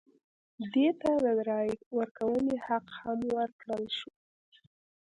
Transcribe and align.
دوی 0.71 0.89
ته 1.01 1.09
د 1.25 1.27
رایې 1.49 1.75
ورکونې 1.97 2.55
حق 2.67 2.85
هم 2.99 3.19
ورکړل 3.37 3.83
شو. 3.97 4.11